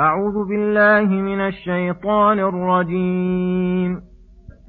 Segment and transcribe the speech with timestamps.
[0.00, 4.00] أعوذ بالله من الشيطان الرجيم.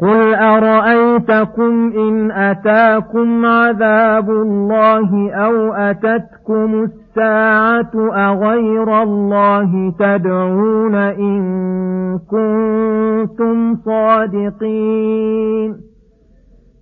[0.01, 11.42] قل أرأيتكم إن أتاكم عذاب الله أو أتتكم الساعة أغير الله تدعون إن
[12.20, 15.76] كنتم صادقين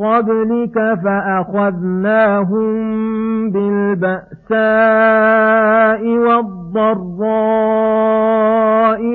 [0.00, 2.70] قبلك فأخذناهم
[3.50, 4.60] بالبأساء
[6.16, 7.60] والضراء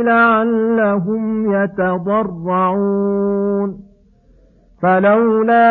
[0.03, 3.05] لعلهم يتضرعون.
[4.81, 5.65] فلولا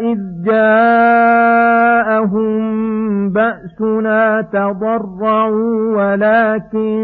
[0.00, 1.80] إذ جاءهم
[3.32, 7.00] بأسنا تضرعوا ولكن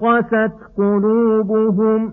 [0.00, 2.12] قست قلوبهم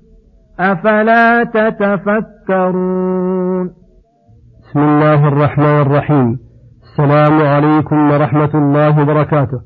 [0.59, 2.11] أفلا تتفكرون؟
[4.61, 6.39] بسم الله الرحمن الرحيم.
[6.83, 9.59] السلام عليكم ورحمة الله وبركاته.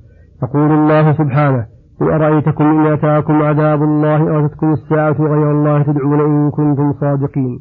[0.43, 1.65] يقول الله سبحانه
[1.99, 7.59] قل أرأيتكم إن أتاكم عذاب الله أو تتكم الساعة غير الله تدعون إن كنتم صادقين.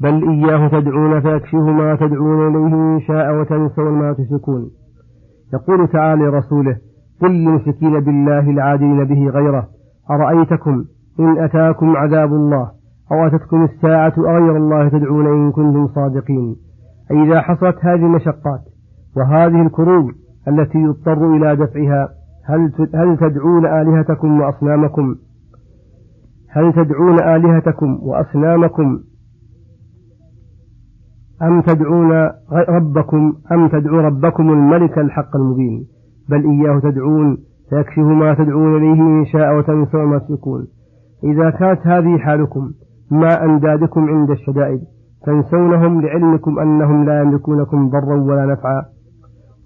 [0.00, 4.70] بل إياه تدعون فيكشف ما تدعون إليه إن شاء وتنسون ما تشركون.
[5.54, 6.76] يقول تعالى لرسوله
[7.22, 9.68] قل للمشركين بالله العادلين به غيره
[10.10, 10.84] أرأيتكم
[11.20, 12.70] إن أتاكم عذاب الله
[13.12, 16.56] أو أتتكم الساعة أغير الله تدعون إن كنتم صادقين.
[17.10, 18.60] أي إذا حصلت هذه المشقات
[19.16, 20.10] وهذه الكروب
[20.48, 22.08] التي يضطر إلى دفعها
[22.44, 25.16] هل هل تدعون آلهتكم وأصنامكم؟
[26.50, 29.00] هل تدعون آلهتكم وأصنامكم؟
[31.42, 32.30] أم تدعون
[32.68, 35.86] ربكم؟ أم تدعون ربكم الملك الحق المبين؟
[36.28, 37.38] بل إياه تدعون
[37.70, 40.66] فيكشف ما تدعون إليه إن شاء وتنسون ما تشركون
[41.24, 42.70] إذا كانت هذه حالكم
[43.10, 44.80] مع أندادكم عند الشدائد
[45.26, 48.82] تنسونهم لعلمكم أنهم لا يملكونكم ضرا ولا نفعا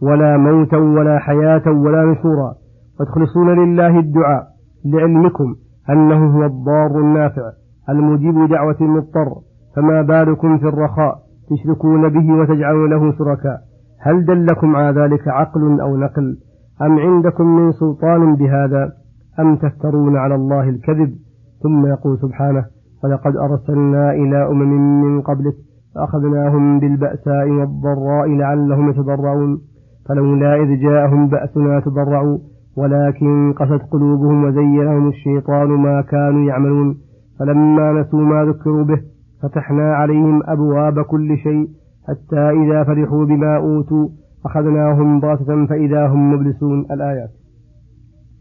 [0.02, 2.54] ولا موتا ولا حياة ولا نشورا.
[3.00, 4.46] وتخلصون لله الدعاء
[4.84, 5.54] لعلمكم
[5.90, 7.42] أنه هو الضار النافع
[7.88, 9.28] المجيب دعوة المضطر.
[9.76, 11.18] فما بالكم في الرخاء
[11.50, 13.60] تشركون به وتجعلون له شركاء.
[14.00, 16.36] هل دلكم على ذلك عقل أو نقل؟
[16.82, 18.92] أم عندكم من سلطان بهذا؟
[19.40, 21.14] أم تفترون على الله الكذب؟
[21.64, 22.64] ثم يقول سبحانه
[23.04, 25.54] ولقد أرسلنا إلى أمم من قبلك
[25.94, 29.60] فأخذناهم بالبأساء والضراء لعلهم يتضرعون
[30.08, 32.38] فلولا إذ جاءهم بأسنا تضرعوا
[32.76, 36.96] ولكن قست قلوبهم وزين لهم الشيطان ما كانوا يعملون
[37.38, 39.00] فلما نسوا ما ذكروا به
[39.42, 41.68] فتحنا عليهم أبواب كل شيء
[42.08, 44.08] حتى إذا فرحوا بما أوتوا
[44.46, 46.86] أخذناهم بغتة فإذا هم مبلسون.
[46.90, 47.30] الآيات.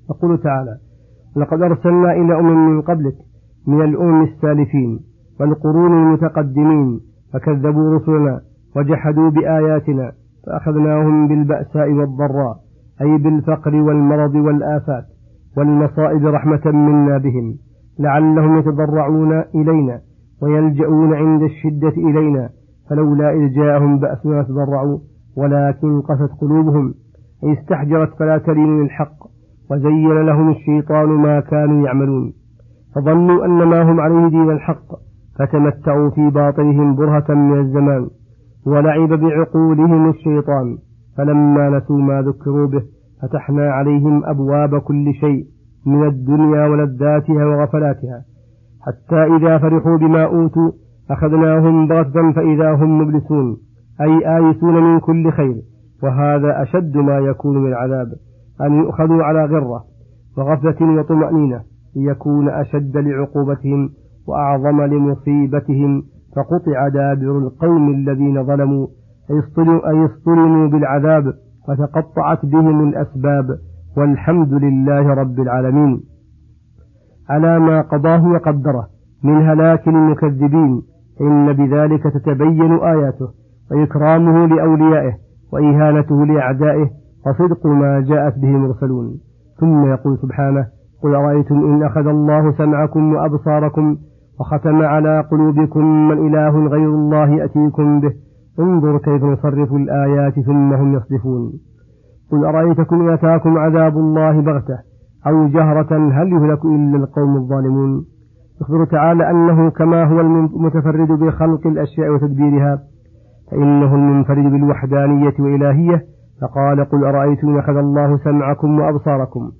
[0.09, 0.77] يقول تعالى
[1.35, 3.15] لقد أرسلنا إلى أمم من قبلك
[3.68, 5.00] من الأمم السالفين
[5.39, 7.00] والقرون المتقدمين
[7.33, 8.41] فكذبوا رسلنا
[8.75, 10.12] وجحدوا بآياتنا
[10.47, 12.56] فأخذناهم بالبأساء والضراء
[13.01, 15.06] أي بالفقر والمرض والآفات
[15.57, 17.56] والمصائب رحمة منا بهم
[18.00, 20.01] لعلهم يتضرعون إلينا
[20.44, 22.50] ويلجؤون عند الشدة إلينا
[22.89, 25.00] فلولا إذ جاءهم بأسنا تضرعوا
[25.38, 26.94] ولكن قست قلوبهم
[27.44, 29.22] أي استحجرت فلا تلين الحق.
[29.71, 32.33] وزين لهم الشيطان ما كانوا يعملون.
[32.95, 34.86] فظنوا أن ما هم عليه دين الحق
[35.39, 38.07] فتمتعوا في باطلهم برهة من الزمان
[38.65, 40.77] ولعب بعقولهم الشيطان.
[41.18, 42.83] فلما نسوا ما ذكروا به
[43.21, 45.45] فتحنا عليهم أبواب كل شيء
[45.86, 48.21] من الدنيا ولذاتها وغفلاتها.
[48.81, 50.71] حتى إذا فرحوا بما أوتوا
[51.12, 53.57] أخذناهم بغتة فإذا هم مبلسون.
[54.01, 55.56] أي آيسون من كل خير
[56.04, 58.07] وهذا أشد ما يكون من العذاب.
[58.61, 59.83] أن يؤخذوا على غرة
[60.38, 61.61] وغفلة وطمأنينة
[61.95, 63.89] ليكون أشد لعقوبتهم
[64.27, 66.03] وأعظم لمصيبتهم
[66.35, 68.88] فقطع دابر القوم الذين ظلموا
[69.31, 71.33] أي اصطلموا بالعذاب
[71.69, 73.45] وتقطعت بهم الأسباب
[73.97, 76.03] والحمد لله رب العالمين.
[77.29, 78.88] على ما قضاه وقدره
[79.23, 80.81] من هلاك المكذبين
[81.21, 83.27] إن بذلك تتبين آياته
[83.71, 85.13] وإكرامه لأوليائه
[85.53, 86.89] وإهانته لأعدائه
[87.27, 89.19] وصدق ما جاءت به المرسلون.
[89.59, 90.65] ثم يقول سبحانه
[91.03, 93.97] قل أرأيتم إن أخذ الله سمعكم وأبصاركم
[94.39, 98.13] وختم على قلوبكم من إله غير الله يأتيكم به.
[98.59, 101.51] انظر كيف نصرف الآيات ثم هم يصدفون.
[102.31, 104.77] قل أرأيتكم إن أتاكم عذاب الله بغتة
[105.27, 108.05] أو جهرة هل يهلك إلا القوم الظالمون؟
[108.61, 112.79] يخبر تعالى أنه كما هو المتفرد بخلق الأشياء وتدبيرها
[113.51, 116.05] فإنه المنفرد بالوحدانية وإلهية
[116.43, 119.51] فقال قل أرأيتم إن أخذ الله سمعكم وأبصاركم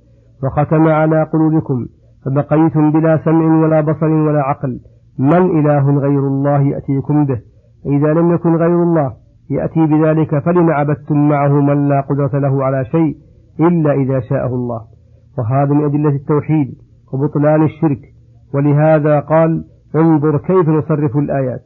[0.44, 1.86] وختم على قلوبكم
[2.26, 4.80] فبقيتم بلا سمع ولا بصر ولا عقل
[5.20, 7.40] من إله غير الله يأتيكم به؟
[7.86, 9.14] إذا لم يكن غير الله
[9.50, 13.18] يأتي بذلك فلم عبدتم معه من لا قدرة له على شيء
[13.60, 14.82] إلا إذا شاءه الله.
[15.38, 16.76] وهذا من أدلة التوحيد
[17.14, 18.00] وبطلان الشرك.
[18.54, 19.66] ولهذا قال
[19.96, 21.62] انظر كيف نصرف الآيات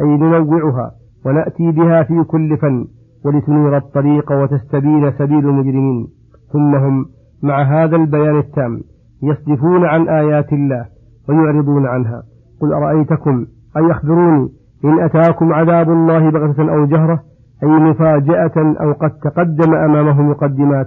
[0.00, 0.90] أي ننوعها
[1.26, 2.86] ونأتي بها في كل فن.
[3.24, 6.08] ولتنير الطريق وتستبين سبيل المجرمين
[6.52, 7.06] ثم هم
[7.42, 8.80] مع هذا البيان التام
[9.22, 10.86] يصدفون عن آيات الله
[11.28, 12.22] ويعرضون عنها.
[12.60, 13.46] قل أرأيتكم
[13.76, 14.48] أي أخبروني
[14.84, 17.20] إن أتاكم عذاب الله بغتة أو جهرة
[17.62, 20.86] أي مفاجأة أو قد تقدم أمامه مقدمات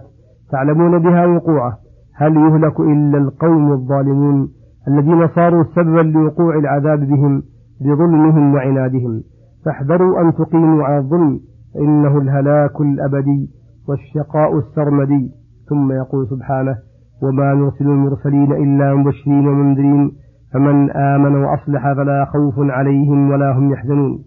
[0.51, 1.77] تعلمون بها وقوعه
[2.15, 4.49] هل يهلك إلا القوم الظالمون
[4.87, 7.43] الذين صاروا سببا لوقوع العذاب بهم
[7.81, 9.23] بظلمهم وعنادهم؟
[9.65, 11.39] فاحذروا أن تقيموا على الظلم
[11.73, 13.49] فإنه الهلاك الأبدي
[13.89, 15.31] والشقاء السرمدي.
[15.69, 16.75] ثم يقول سبحانه
[17.23, 20.11] وما نرسل المرسلين إلا مبشرين ومنذرين
[20.53, 24.23] فمن آمن وأصلح فلا خوف عليهم ولا هم يحزنون.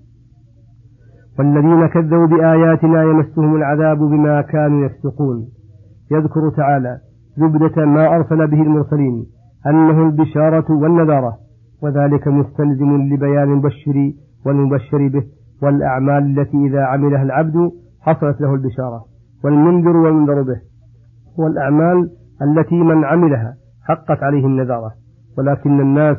[1.38, 5.48] والذين كذبوا بآياتنا يمسهم العذاب بما كانوا يفسقون
[6.10, 6.98] يذكر تعالى
[7.36, 9.26] زبدة ما أرسل به المرسلين
[9.66, 11.36] أنه البشارة والنذارة
[11.82, 14.12] وذلك مستلزم لبيان المبشر
[14.46, 15.22] والمبشر به.
[15.62, 17.70] والأعمال التي إذا عملها العبد
[18.00, 19.04] حصلت له البشارة.
[19.44, 20.60] والمنذر والمنذر به.
[21.38, 22.10] والأعمال
[22.42, 23.54] التي من عملها
[23.88, 24.92] حقت عليه النذارة.
[25.38, 26.16] ولكن الناس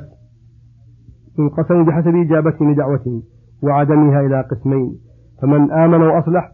[1.39, 3.22] انقسموا بحسب إجابتهم لدعوتهم
[3.63, 4.98] وعدمها إلى قسمين.
[5.41, 6.51] فمن آمن وأصلح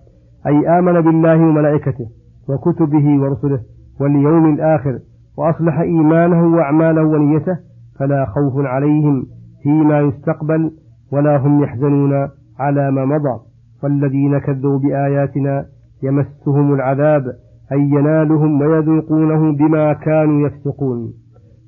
[0.48, 2.06] أي آمن بالله وملائكته
[2.50, 3.60] وكتبه ورسله
[4.02, 5.00] واليوم الآخر
[5.38, 7.58] وأصلح إيمانه وأعماله ونيته
[8.00, 9.26] فلا خوف عليهم
[9.64, 10.72] فيما يستقبل
[11.12, 12.30] ولا هم يحزنون.
[12.60, 13.40] على ما مضى
[13.84, 15.66] والذين كذبوا بآياتنا
[16.04, 17.24] يمسهم العذاب
[17.72, 21.14] أي ينالهم ويذوقونه بما كانوا يفسقون.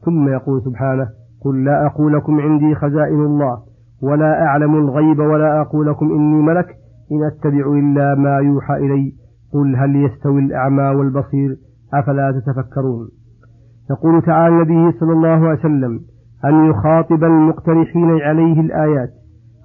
[0.06, 1.08] ثم يقول سبحانه
[1.46, 3.58] قل لا أقول لكم عندي خزائن الله
[4.04, 6.68] ولا أعلم الغيب ولا أقول لكم إني ملك
[7.12, 9.14] إن أتبع إلا ما يوحى إلي.
[9.54, 11.58] قل هل يستوي الأعمى والبصير؟
[11.94, 13.08] أفلا تتفكرون.
[13.92, 16.00] يقول تعالى النبي صلى الله عليه وسلم
[16.46, 19.10] أن يخاطب المقترحين عليه الآيات.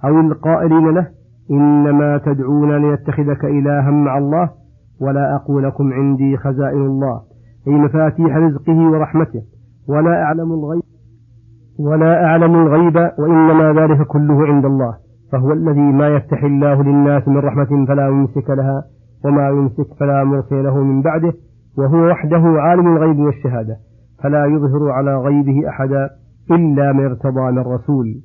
[0.05, 1.07] أو القائلين له
[1.51, 4.49] إنما تدعون ليتخذك إلها مع الله
[5.01, 7.21] ولا أقول لكم عندي خزائن الله
[7.67, 9.41] أي مفاتيح رزقه ورحمته
[9.89, 10.83] ولا أعلم الغيب
[11.79, 14.93] ولا أعلم الغيب وإنما ذلك كله عند الله
[15.31, 18.83] فهو الذي ما يفتح الله للناس من رحمة فلا يمسك لها
[19.25, 21.33] وما يمسك فلا مرسل له من بعده
[21.77, 23.77] وهو وحده عالم الغيب والشهادة
[24.23, 26.09] فلا يظهر على غيبه أحدا
[26.51, 28.15] إلا من ارتضى من رسول.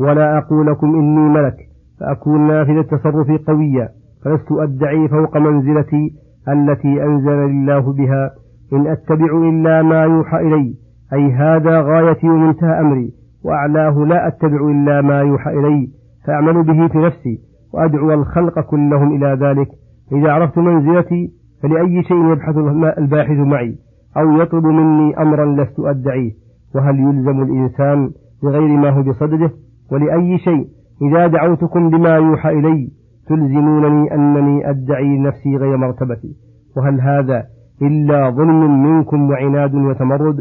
[0.00, 1.56] ولا أقول لكم إني ملك
[2.00, 3.88] فأكون نافذ التصرف قويا
[4.24, 6.14] فلست أدعي فوق منزلتي
[6.48, 8.30] التي أنزل الله بها
[8.72, 10.74] إن أتبع إلا ما يوحى إلي
[11.12, 13.12] أي هذا غايتي ومنتهى أمري
[13.44, 15.88] وأعلاه لا أتبع إلا ما يوحى إلي
[16.26, 17.40] فأعمل به في نفسي
[17.74, 19.68] وأدعو الخلق كلهم إلى ذلك
[20.12, 21.30] إذا عرفت منزلتي
[21.62, 22.56] فلأي شيء يبحث
[22.98, 23.76] الباحث معي
[24.16, 26.32] أو يطلب مني أمرا لست أدعيه
[26.74, 28.10] وهل يلزم الإنسان
[28.42, 29.50] بغير ما هو بصدده؟
[29.92, 30.66] ولأي شيء.
[31.02, 32.88] إذا دعوتكم بما يوحى إلي
[33.28, 36.36] تلزمونني أنني أدعي نفسي غير مرتبتي.
[36.76, 37.44] وهل هذا
[37.82, 40.36] إلا ظلم منكم وعناد وتمرد؟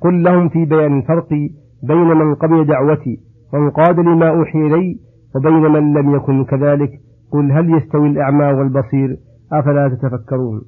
[0.00, 1.28] قل لهم في بيان الفرق
[1.88, 3.20] بين من قبل دعوتي
[3.52, 4.96] وانقاد لما أوحي إلي
[5.36, 6.90] وبين من لم يكن كذلك.
[7.32, 9.16] قل هل يستوي الأعمى والبصير؟
[9.52, 10.60] أفلا تتفكرون؟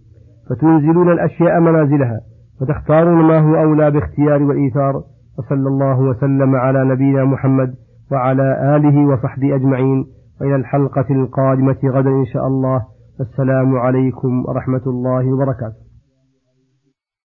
[0.50, 2.20] فتنزلون الأشياء منازلها
[2.60, 5.02] وتختارون ما هو أولى باختيار والإيثار.
[5.38, 7.74] وصلى الله وسلم على نبينا محمد
[8.12, 10.06] وعلى آله وصحبه أجمعين.
[10.40, 12.82] وإلى الحلقة القادمة غدا إن شاء الله.
[13.20, 15.81] السلام عليكم ورحمة الله وبركاته.